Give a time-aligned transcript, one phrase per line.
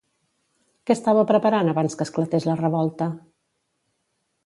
[0.85, 3.13] Què estava preparant abans que esclatés la revolta?